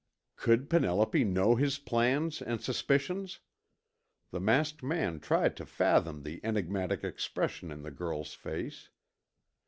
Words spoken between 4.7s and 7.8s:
man tried to fathom the enigmatic expression